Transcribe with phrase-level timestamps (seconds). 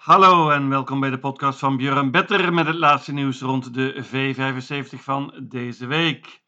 [0.00, 4.04] Hallo en welkom bij de podcast van Björn Better met het laatste nieuws rond de
[4.04, 6.42] V75 van deze week.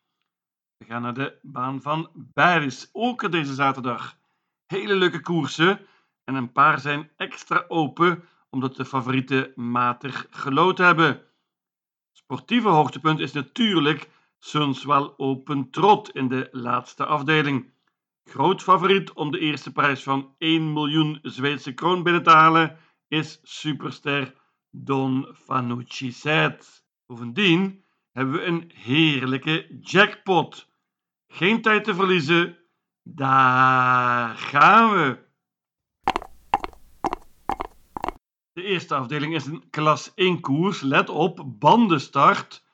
[0.77, 4.17] We gaan naar de baan van Baris, ook deze zaterdag.
[4.67, 5.81] Hele leuke koersen
[6.25, 11.23] en een paar zijn extra open omdat de favorieten matig gelood hebben.
[12.13, 17.73] Sportieve hoogtepunt is natuurlijk Sundsvall Open Trot in de laatste afdeling.
[18.25, 22.79] Groot favoriet om de eerste prijs van 1 miljoen Zweedse kroon binnen te halen
[23.13, 24.35] is superster
[24.71, 26.85] Don Fanucci Zet.
[27.07, 30.69] Bovendien hebben we een heerlijke jackpot.
[31.27, 32.59] Geen tijd te verliezen.
[33.03, 35.19] Daar gaan we.
[38.53, 40.81] De eerste afdeling is een klas 1 koers.
[40.81, 42.65] Let op, bandenstart.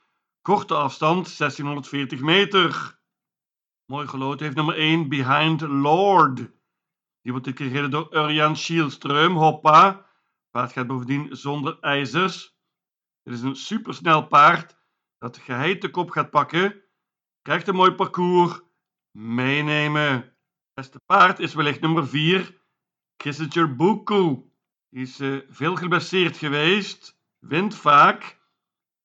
[0.43, 2.99] Korte afstand, 1640 meter.
[3.85, 6.37] Mooi geloot heeft nummer 1 Behind Lord.
[7.23, 9.33] Die wordt gereden door Urjan Schielström.
[9.33, 10.07] Hoppa.
[10.59, 12.57] Paard gaat bovendien zonder ijzers.
[13.23, 14.77] Het is een supersnel paard
[15.19, 16.83] dat de geheite kop gaat pakken.
[17.43, 18.61] Krijgt een mooi parcours.
[19.11, 20.37] Meenemen.
[20.75, 22.63] Beste paard is wellicht nummer 4.
[23.17, 24.43] Kissinger Buku.
[24.89, 27.21] Die is uh, veel geblesseerd geweest.
[27.39, 28.41] Wint vaak.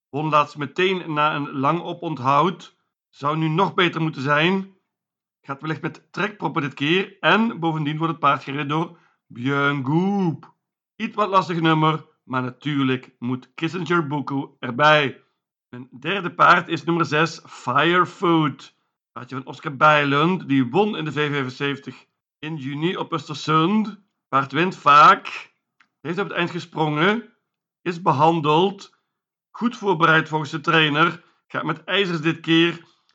[0.09, 2.77] Won laatst meteen na een lang oponthoud.
[3.09, 4.77] Zou nu nog beter moeten zijn.
[5.41, 7.19] Gaat wellicht met trekproppen dit keer.
[7.19, 8.97] En bovendien wordt het paard gereden door
[9.27, 9.81] Björn.
[11.03, 15.23] Iets wat lastig nummer, maar natuurlijk moet Kissinger Buku erbij.
[15.69, 18.75] Een derde paard is nummer 6, Firefood.
[19.11, 21.93] Paardje van Oscar Bijlund, die won in de V75
[22.39, 23.97] in juni op Östersund.
[24.27, 25.53] Paard wint vaak,
[26.01, 27.33] heeft op het eind gesprongen,
[27.81, 28.95] is behandeld,
[29.51, 32.71] goed voorbereid volgens de trainer, gaat met ijzers dit keer,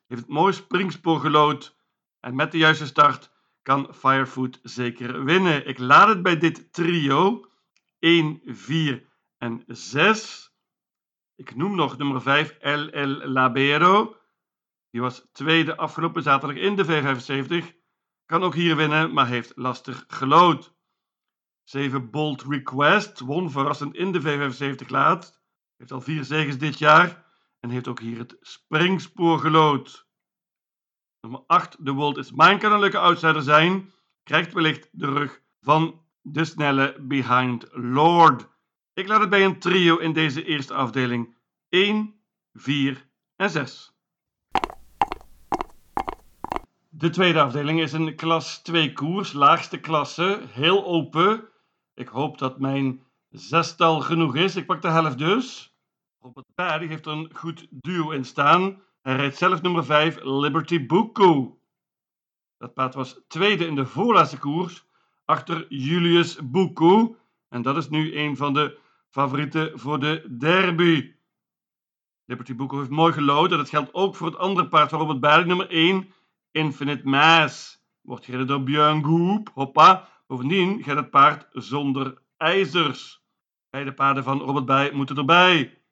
[0.07, 1.77] heeft het mooi springspoor gelood
[2.21, 3.31] en met de juiste start
[3.63, 5.67] kan Firefood zeker winnen.
[5.67, 7.47] Ik laat het bij dit trio
[7.99, 10.53] 1, 4 en 6.
[11.35, 14.17] Ik noem nog nummer 5, LL Labero.
[14.91, 17.77] Die was tweede afgelopen zaterdag in de V75.
[18.27, 20.75] Kan ook hier winnen, maar heeft lastig gelood.
[21.65, 25.41] 7 Bold Request won verrassend in de V75 laatst.
[25.77, 27.27] Heeft al vier zegens dit jaar
[27.61, 30.07] en heeft ook hier het springspoor gelood.
[31.21, 33.93] Nummer 8, The World is Mine kan een leuke outsider zijn.
[34.23, 38.49] Krijgt wellicht de rug van de snelle Behind Lord.
[38.93, 41.37] Ik laat het bij een trio in deze eerste afdeling
[41.69, 42.15] 1,
[42.53, 43.93] 4 en 6.
[46.89, 51.49] De tweede afdeling is een klas 2 koers, laagste klasse, heel open.
[51.95, 54.57] Ik hoop dat mijn zestal genoeg is.
[54.57, 55.77] Ik pak de helft dus.
[56.19, 58.83] Robert Paddy heeft er een goed duo in staan.
[59.01, 61.51] Hij rijdt zelf nummer 5, Liberty Buku.
[62.57, 64.88] Dat paard was tweede in de voorlaatste koers
[65.29, 67.17] achter Julius Buku.
[67.49, 68.79] En dat is nu een van de
[69.11, 71.13] favorieten voor de derby.
[72.25, 73.51] Liberty Buku heeft mooi gelood.
[73.51, 76.13] En dat geldt ook voor het andere paard van Robert Bijl, nummer 1,
[76.51, 77.83] Infinite Mass.
[78.01, 79.51] Wordt gereden door Björn Goop.
[79.55, 80.09] Hoppa.
[80.27, 83.23] Bovendien gaat het paard zonder ijzers.
[83.71, 85.83] Beide paarden van Robert Bij moeten erbij.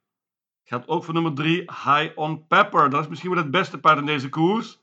[0.65, 2.91] Geldt ook voor nummer 3, High on Pepper.
[2.91, 4.81] Dat is misschien wel het beste paard in deze koers.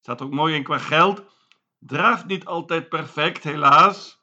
[0.00, 1.24] Staat ook mooi in qua geld.
[1.78, 4.22] Draaft niet altijd perfect, helaas.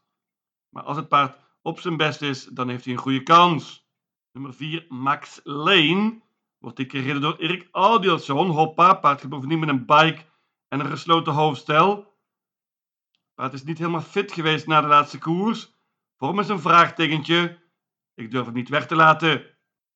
[0.70, 3.88] Maar als het paard op zijn best is, dan heeft hij een goede kans.
[4.32, 6.22] Nummer 4, Max Lane.
[6.58, 8.50] Wordt die gereden door Erik Audielson.
[8.50, 10.26] Hoppa, paard gaat bovendien met een bike
[10.68, 12.14] en een gesloten hoofdstel.
[13.34, 15.74] Paard is niet helemaal fit geweest na de laatste koers.
[16.18, 17.60] Vorm is een vraagtekentje.
[18.14, 19.46] Ik durf het niet weg te laten.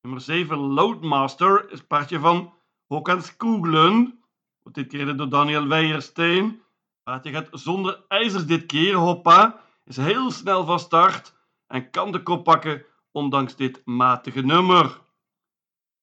[0.00, 2.54] Nummer 7, Loadmaster, is paardje van
[2.86, 4.14] Håkan Skoglund.
[4.62, 6.62] Wordt dit gereden door Daniel Weijersteen.
[7.10, 8.94] Paardje gaat zonder ijzers dit keer.
[8.94, 9.60] Hoppa.
[9.84, 11.34] Is heel snel van start.
[11.66, 15.00] En kan de kop pakken, ondanks dit matige nummer.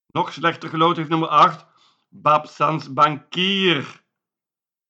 [0.08, 1.66] Nog slechter gelood heeft nummer 8.
[2.10, 4.04] Babsans Bankier.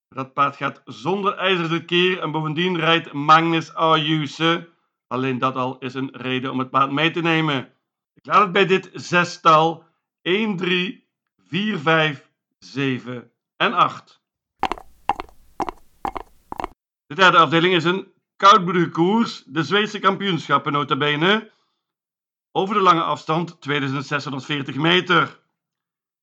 [0.08, 2.20] Dat paard gaat zonder ijzers dit keer.
[2.22, 4.70] En bovendien rijdt Magnus Ayuse.
[5.08, 7.74] Alleen dat al is een reden om het paard mee te nemen.
[8.14, 9.84] Ik laat het bij dit zestal
[10.22, 11.08] 1, 3,
[11.38, 14.26] 4, 5, 7 en 8.
[17.08, 21.52] De derde afdeling is een koudbloedige koers, de Zweedse kampioenschappen notabene,
[22.52, 25.40] over de lange afstand 2640 meter.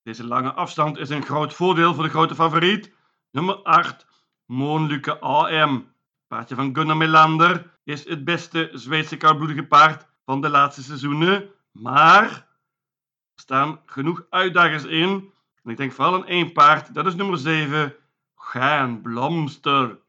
[0.02, 2.92] Deze lange afstand is een groot voordeel voor de grote favoriet,
[3.30, 4.06] nummer 8,
[4.46, 5.92] Moonluke AM.
[6.26, 12.24] Paardje van Gunnar Melander is het beste Zweedse koudbloedige paard van de laatste seizoenen, maar
[12.24, 15.32] er staan genoeg uitdagers in.
[15.62, 17.94] En ik denk vooral aan één paard, dat is nummer 7,
[18.34, 20.02] Gaan Blomster.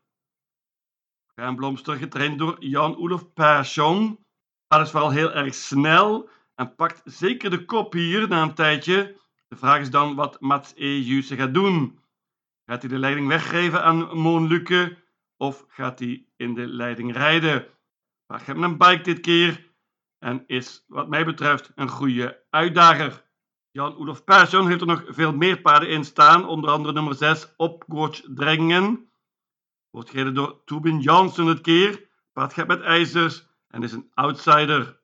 [1.36, 4.26] Gaan Blomster getraind door Jan-Olof Persson.
[4.68, 9.18] paard is vooral heel erg snel en pakt zeker de kop hier na een tijdje.
[9.48, 11.00] De vraag is dan wat Mats E.
[11.00, 12.00] Juse gaat doen.
[12.66, 14.66] Gaat hij de leiding weggeven aan Moon
[15.38, 17.68] of gaat hij in de leiding rijden?
[18.28, 19.74] Maar ik heb een bike dit keer
[20.20, 23.24] en is wat mij betreft een goede uitdager.
[23.72, 28.22] Jan-Olof Persson heeft er nog veel meer paarden in staan, onder andere nummer 6 Opcoach
[28.36, 29.10] Drengen.
[29.96, 32.08] Wordt gereden door Tobin Jansson het keer.
[32.34, 35.00] Paard gaat met ijzers en is een outsider.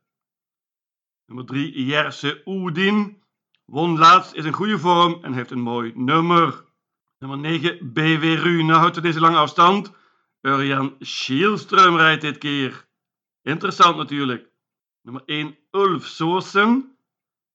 [1.25, 3.23] Nummer 3 Jerse Oedin.
[3.65, 6.65] Won laatst, is in goede vorm en heeft een mooi nummer.
[7.19, 9.91] Nummer 9 BW Rune houdt deze lange afstand.
[10.41, 12.87] Urjan Schielström rijdt dit keer.
[13.41, 14.49] Interessant natuurlijk.
[15.01, 16.97] Nummer 1 Ulf Soosen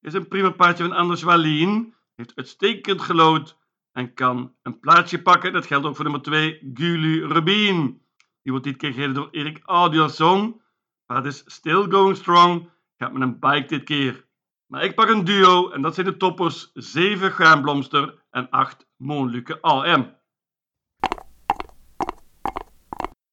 [0.01, 1.95] is een prima paardje van Anders Wallien.
[2.15, 3.57] Heeft uitstekend gelood
[3.97, 5.53] en kan een plaatsje pakken.
[5.53, 8.03] Dat geldt ook voor nummer 2 Gulu Rubin.
[8.43, 10.61] Die wordt dit keer gereden door Erik Audielson.
[11.07, 12.71] Paard is still going strong.
[12.97, 14.27] Gaat met een bike dit keer.
[14.67, 19.61] Maar ik pak een duo en dat zijn de toppers 7 Gaanblomster en 8 Moonluke
[19.61, 20.15] AM.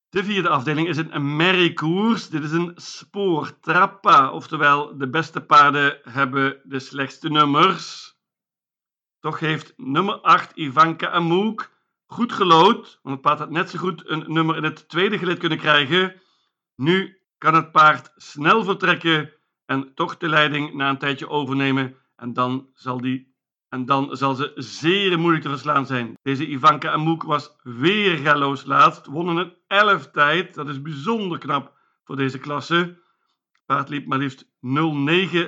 [0.09, 2.29] De vierde afdeling is een merriekoers.
[2.29, 8.12] Dit is een spoortrappa, oftewel de beste paarden hebben de slechtste nummers.
[9.23, 11.71] Toch heeft nummer 8 Ivanka Amouk
[12.05, 15.37] goed gelood, want het paard had net zo goed een nummer in het tweede gelid
[15.37, 16.21] kunnen krijgen.
[16.75, 19.33] Nu kan het paard snel vertrekken
[19.65, 23.33] en toch de leiding na een tijdje overnemen en dan zal die
[23.69, 26.17] en dan zal ze zeer moeilijk te verslaan zijn.
[26.21, 29.05] Deze Ivanka Amouk was weer galoos laatst.
[29.05, 30.53] Wonnen een 11 tijd.
[30.53, 33.01] Dat is bijzonder knap voor deze klasse.
[33.65, 34.49] Paard liep maar liefst 0-9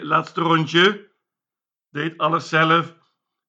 [0.01, 1.11] laatste rondje.
[1.89, 3.03] Deed alles zelf.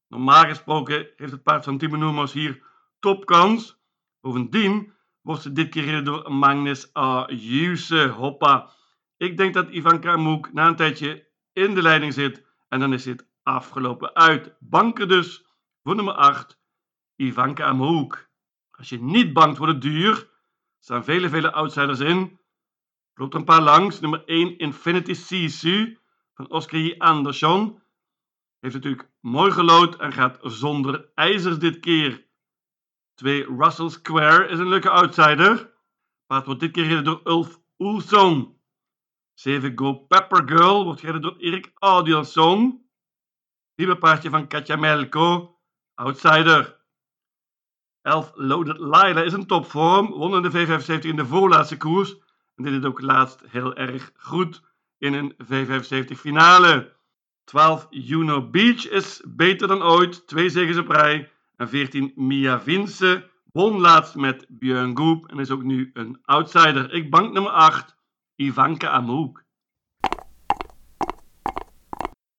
[0.08, 2.62] Normaal gesproken heeft het paard van Timo Noemers hier
[3.00, 3.79] topkans.
[4.20, 7.26] Bovendien wordt ze dit keer door Magnus A.
[7.31, 8.08] Juse.
[8.08, 8.70] Hoppa.
[9.17, 12.44] Ik denk dat Ivanka Amouk na een tijdje in de leiding zit.
[12.69, 14.55] En dan is dit afgelopen uit.
[14.58, 15.47] Banken dus
[15.82, 16.58] voor nummer 8,
[17.17, 18.29] Ivanka Amouk.
[18.70, 20.29] Als je niet bangt wordt het duur.
[20.79, 22.41] staan vele, vele outsiders in.
[23.14, 24.00] Loopt er een paar langs.
[24.00, 25.99] Nummer 1, Infinity Sisu
[26.35, 26.94] van Oscar J.
[26.99, 27.82] Andersson.
[28.67, 32.27] Heeft natuurlijk mooi gelood en gaat zonder ijzers dit keer.
[33.15, 35.75] 2, Russell Square is een leuke outsider.
[36.27, 38.61] Paard wordt dit keer gereden door Ulf Oelson.
[39.35, 42.89] 7, Go Pepper Girl wordt gereden door Erik Audielson.
[43.99, 45.59] Paardje van Katja Melko,
[45.95, 46.81] outsider.
[48.03, 52.17] 11 Loaded Lila is een topvorm, won in de V75 in de voorlaatste koers.
[52.55, 54.63] En dit is ook laatst heel erg goed
[54.99, 56.95] in een V75 finale.
[57.46, 61.31] 12 Juno Beach is beter dan ooit, twee zegens op rij.
[61.56, 66.93] En 14 Mia Vince won laatst met Björn Goop en is ook nu een outsider.
[66.93, 67.96] Ik bank nummer 8,
[68.37, 69.44] Ivanka Amouk.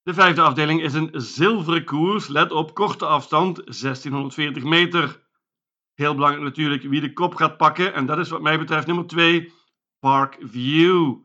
[0.03, 2.27] De vijfde afdeling is een zilveren koers.
[2.27, 5.25] Let op, korte afstand, 1640 meter.
[5.93, 7.93] Heel belangrijk natuurlijk wie de kop gaat pakken.
[7.93, 9.53] En dat is wat mij betreft nummer 2,
[9.99, 11.15] Park View.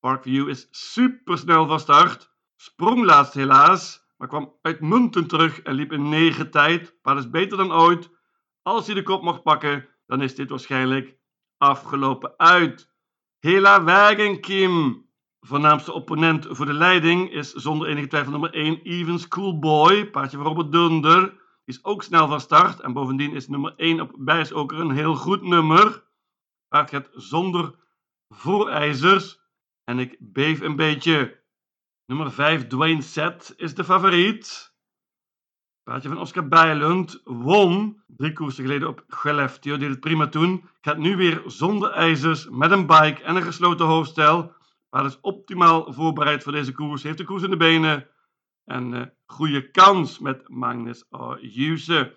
[0.00, 2.27] Park View is supersnel van start.
[2.60, 6.94] Sprong laatst helaas, maar kwam uitmuntend terug en liep een 9 tijd.
[7.02, 8.10] Maar dat is beter dan ooit.
[8.62, 11.16] Als hij de kop mocht pakken, dan is dit waarschijnlijk
[11.56, 12.90] afgelopen uit.
[13.38, 15.06] Hela Wagen Kim.
[15.40, 20.46] Voornaamste opponent voor de leiding is zonder enige twijfel nummer 1 Even Schoolboy, paardje van
[20.46, 21.40] Robert Dunder.
[21.64, 25.42] Is ook snel van start en bovendien is nummer 1 op Bijsoker een heel goed
[25.42, 26.04] nummer.
[26.68, 27.74] Paard gaat zonder
[28.28, 29.40] voorijzers
[29.84, 31.37] en ik beef een beetje.
[32.08, 34.72] Nummer 5 Dwayne Set is de favoriet.
[35.82, 40.68] Paardje van Oscar Bijlund won drie koersen geleden op Geleftio, deed het prima toen.
[40.80, 44.56] Gaat nu weer zonder ijzers met een bike en een gesloten hoofdstel
[44.90, 47.02] maar is optimaal voorbereid voor deze koers.
[47.02, 48.08] Heeft de koers in de benen.
[48.64, 51.04] En uh, goede kans met Magnus
[51.40, 52.16] Juse.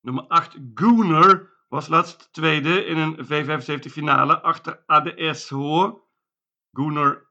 [0.00, 6.04] Nummer 8, Gooner, was laatst tweede in een V75 finale achter ADS Hoor.
[6.72, 7.25] Gooner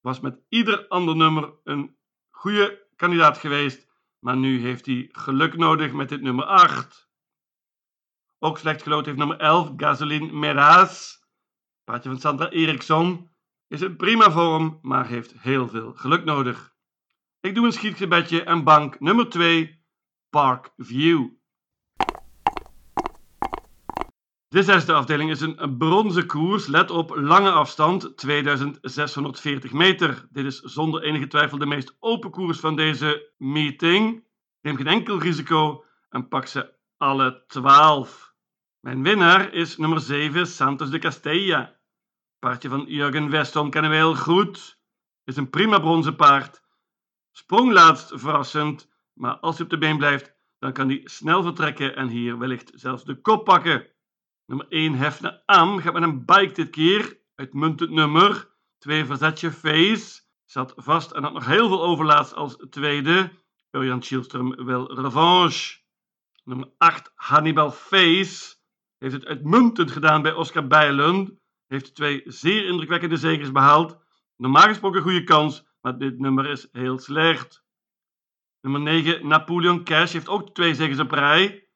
[0.00, 1.96] was met ieder ander nummer een
[2.30, 3.88] goede kandidaat geweest.
[4.18, 7.08] Maar nu heeft hij geluk nodig met dit nummer 8.
[8.38, 11.18] Ook slecht geloot heeft nummer 11, Gasoline Meraz.
[11.84, 13.30] Paardje van Sandra Eriksson
[13.68, 16.74] is in prima vorm, maar heeft heel veel geluk nodig.
[17.40, 19.84] Ik doe een schietgebedje en bank nummer 2,
[20.30, 21.28] Park View.
[24.50, 26.66] De zesde afdeling is een bronzen koers.
[26.66, 30.26] Let op, lange afstand, 2640 meter.
[30.30, 34.24] Dit is zonder enige twijfel de meest open koers van deze meeting.
[34.60, 38.34] Neem geen enkel risico en pak ze alle 12.
[38.80, 41.76] Mijn winnaar is nummer 7, Santos de Castella.
[42.38, 44.80] Paardje van Jurgen Weston kennen we heel goed.
[45.24, 46.62] Is een prima bronzen paard.
[47.32, 51.96] Sprong laatst verrassend, maar als hij op de been blijft, dan kan hij snel vertrekken
[51.96, 53.98] en hier wellicht zelfs de kop pakken.
[54.50, 57.18] Nummer 1 Hefne Am gaat met een bike dit keer.
[57.34, 58.50] Uitmuntend nummer.
[58.78, 60.20] 2 Verzetje Face.
[60.44, 63.30] Zat vast en had nog heel veel overlaatst als tweede.
[63.70, 65.78] Urjan Schielström wil revanche.
[66.44, 68.56] Nummer 8 Hannibal Face.
[68.98, 71.30] Heeft het uitmuntend gedaan bij Oscar Bijlund.
[71.66, 73.98] Heeft twee zeer indrukwekkende zegers behaald.
[74.36, 77.64] Normaal gesproken een goede kans, maar dit nummer is heel slecht.
[78.60, 81.69] Nummer 9 Napoleon Cash heeft ook twee zegens op rij.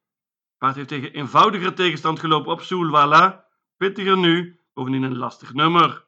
[0.64, 3.46] Paard heeft tegen eenvoudigere tegenstand gelopen op Soelwalla.
[3.76, 6.04] Pittiger nu, bovendien een lastig nummer.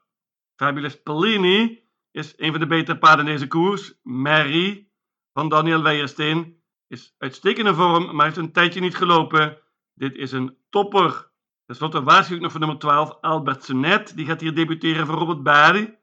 [0.55, 3.99] Fabulous Pellini is een van de betere paarden in deze koers.
[4.03, 4.89] Mary
[5.33, 9.57] van Daniel Weijersteen is uitstekende vorm, maar heeft een tijdje niet gelopen.
[9.93, 11.31] Dit is een topper.
[11.65, 14.15] Ten slotte waarschuw ik nog voor nummer 12, Albert Sonet.
[14.15, 15.97] Die gaat hier debuteren voor Robert Bari.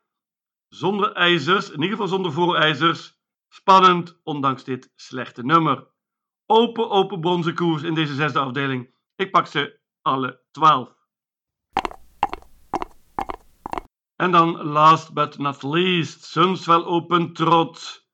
[0.68, 3.18] Zonder ijzers, in ieder geval zonder voorijzers.
[3.49, 5.92] Spannend, ondanks dit slechte nummer.
[6.46, 8.94] Open, open bronzen koers in deze zesde afdeling.
[9.16, 10.92] Ik pak ze alle 12.
[14.16, 18.06] En dan last but not least, Sunswell Open Trot.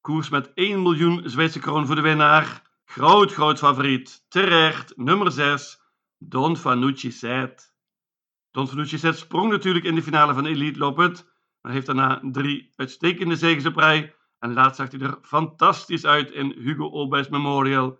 [0.00, 2.70] Koers met 1 miljoen Zweedse kroon voor de winnaar.
[2.84, 4.24] Groot, groot favoriet.
[4.28, 5.80] Terecht, nummer 6,
[6.18, 7.74] Don Fanucci Zet.
[8.50, 11.26] Don Fanucci Zet sprong natuurlijk in de finale van Elite Loppet,
[11.60, 14.14] maar heeft daarna drie uitstekende zegens op rij.
[14.42, 17.98] En laatst zag hij er fantastisch uit in Hugo Olbers Memorial.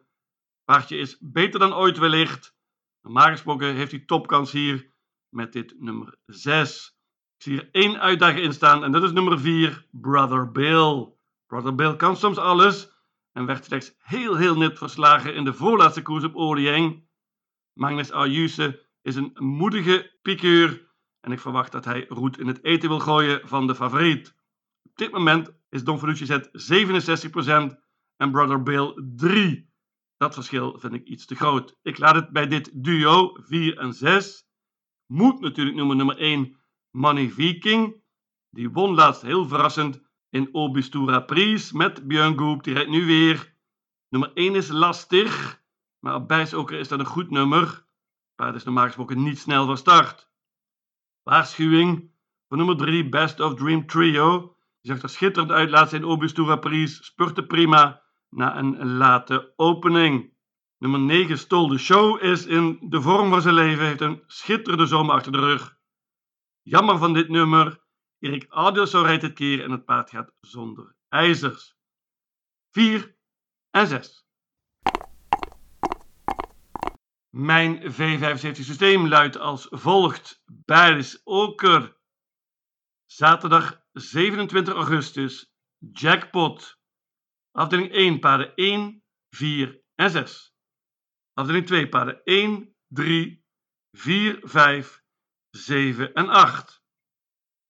[0.64, 2.56] Paardje is beter dan ooit wellicht.
[3.02, 4.92] Normaal gesproken heeft hij topkans hier
[5.28, 6.98] met dit nummer 6.
[7.36, 11.12] Ik zie er één uitdager in staan en dat is nummer 4, Brother Bill.
[11.46, 12.90] Brother Bill kan soms alles
[13.32, 17.08] en werd slechts heel heel net verslagen in de voorlaatste koers op Orieng.
[17.72, 22.88] Magnus Ayuse is een moedige piqueur en ik verwacht dat hij roet in het eten
[22.88, 24.34] wil gooien van de favoriet.
[24.82, 27.76] Op dit moment is Don Fanucci zet 67%
[28.16, 29.70] en Brother Bill 3.
[30.16, 31.78] Dat verschil vind ik iets te groot.
[31.82, 34.46] Ik laat het bij dit duo 4 en 6.
[35.06, 36.56] Moet natuurlijk noemen nummer 1
[36.90, 38.02] Money Viking.
[38.50, 40.00] Die won laatst heel verrassend
[40.30, 42.64] in Obistura Pries met Björn Goop.
[42.64, 43.56] Die rijdt nu weer.
[44.08, 45.62] Nummer 1 is lastig,
[45.98, 47.86] maar op Bijsoker is dat een goed nummer.
[48.34, 50.30] Paard is normaal gesproken niet snel van start.
[51.22, 52.10] Waarschuwing
[52.48, 54.51] voor nummer 3 Best of Dream Trio.
[54.82, 57.04] Die zag er schitterend uit laatst in Obistura Pries.
[57.04, 60.34] Spurte prima na een late opening.
[60.78, 63.86] Nummer 9 Stol de Show is in de vorm van zijn leven.
[63.86, 65.78] Heeft een schitterende zomer achter de rug.
[66.62, 67.80] Jammer van dit nummer.
[68.18, 71.76] Erik Adilso rijdt dit keer en het paard gaat zonder ijzers.
[72.70, 73.16] 4
[73.70, 74.26] en 6.
[77.28, 80.42] Mijn V75 systeem luidt als volgt.
[80.46, 81.96] Baris Oker.
[83.04, 85.52] Zaterdag 27 augustus.
[85.92, 86.78] Jackpot.
[87.52, 90.54] Afdeling 1 paarden 1, 4 en 6.
[91.34, 93.44] Afdeling 2 paarden 1, 3,
[93.92, 95.02] 4, 5,
[95.50, 96.82] 7 en 8.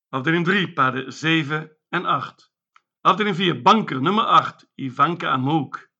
[0.08, 2.50] Afdeling 3 paarden 7 en 8.
[3.00, 5.90] Afdeling 4 banker nummer 8 Ivanka Amouk.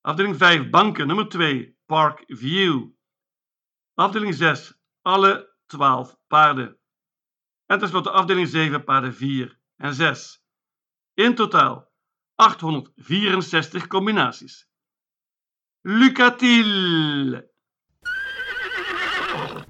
[0.00, 2.96] Afdeling 5 banker nummer 2 Park View.
[3.94, 6.77] Afdeling 6 alle 12 paarden.
[7.68, 10.44] En tenslotte afdeling 7 paarden 4 en 6.
[11.14, 11.92] In totaal
[12.34, 14.68] 864 combinaties.
[15.80, 17.42] Lucatil!